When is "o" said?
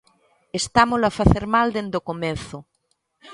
1.99-2.05